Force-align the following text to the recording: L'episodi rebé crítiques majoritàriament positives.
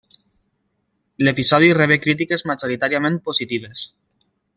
L'episodi 1.27 1.69
rebé 1.79 1.97
crítiques 2.05 2.45
majoritàriament 2.53 3.21
positives. 3.29 3.85